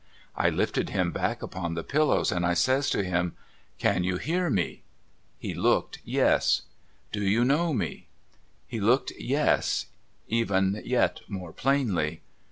I 0.35 0.49
lifted 0.49 0.89
him 0.89 1.11
back 1.11 1.43
upon 1.43 1.75
the 1.75 1.83
pillows 1.83 2.31
and 2.31 2.43
I 2.43 2.55
says 2.55 2.89
to 2.89 3.03
him:' 3.03 3.35
Can 3.77 4.03
you 4.03 4.17
hear 4.17 4.49
me?' 4.49 4.81
He 5.45 5.53
looked 5.53 5.99
yes.' 6.03 6.63
Do 7.13 7.21
you 7.21 7.45
know 7.45 7.71
me?' 7.71 8.07
He 8.67 8.79
looked 8.79 9.11
yes, 9.19 9.85
even 10.27 10.81
yet 10.83 11.19
more 11.27 11.53
plainly. 11.53 12.23